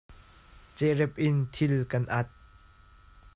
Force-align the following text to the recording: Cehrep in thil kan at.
Cehrep 0.77 1.13
in 1.27 1.37
thil 1.53 1.75
kan 1.91 2.05
at. 2.19 2.29